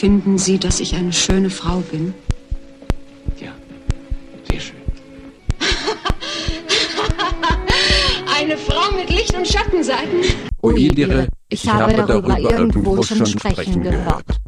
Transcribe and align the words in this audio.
Finden 0.00 0.38
Sie, 0.38 0.58
dass 0.58 0.80
ich 0.80 0.94
eine 0.94 1.12
schöne 1.12 1.50
Frau 1.50 1.80
bin? 1.92 2.14
Ja, 3.38 3.52
sehr 4.50 4.58
schön. 4.58 4.76
Eine 8.34 8.56
Frau 8.56 8.96
mit 8.96 9.10
Licht- 9.10 9.36
und 9.36 9.46
Schattenseiten? 9.46 10.22
Oedire, 10.62 11.28
ich 11.50 11.68
habe 11.68 11.92
darüber 11.92 12.38
irgendwo 12.38 13.02
schon 13.02 13.26
sprechen 13.26 13.82
gehört. 13.82 14.24
Meister, 14.26 14.39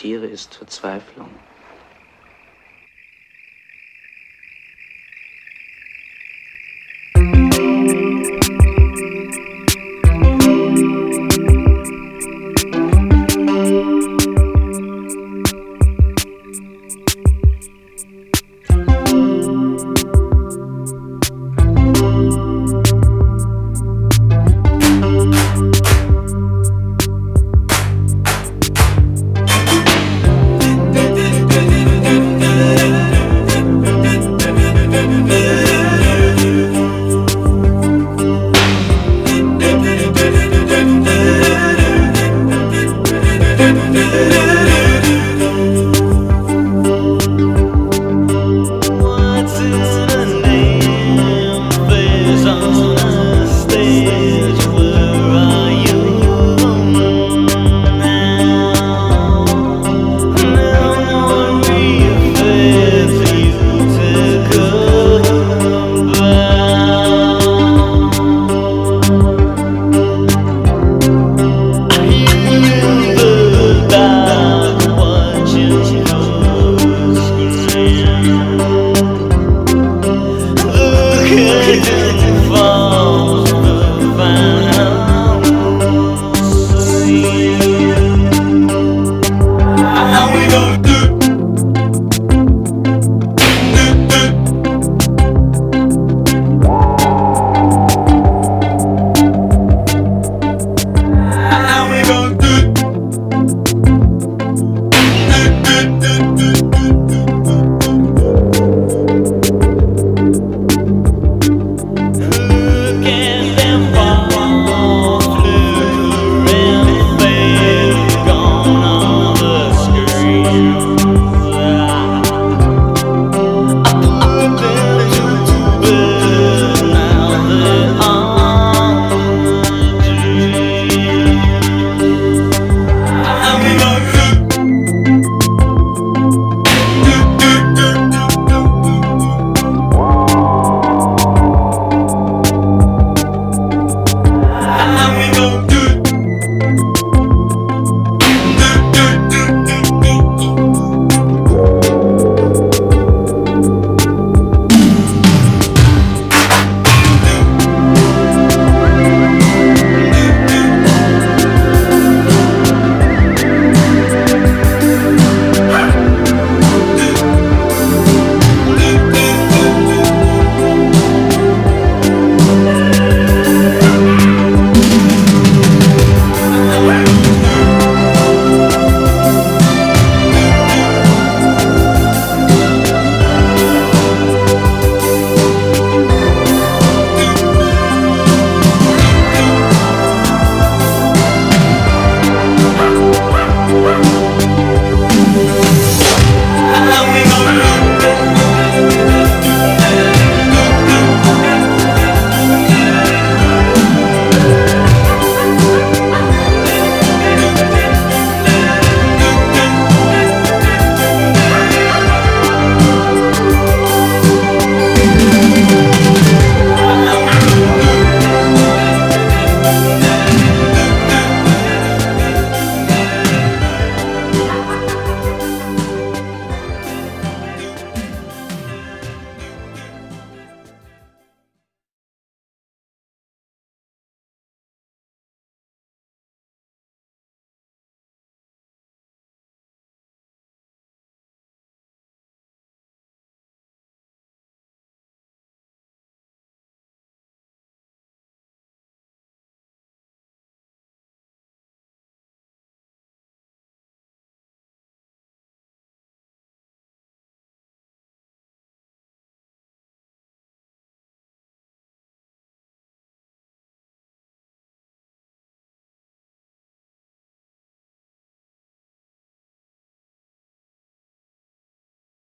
akzeptiere, 0.00 0.26
ist 0.26 0.54
Verzweiflung. 0.54 1.29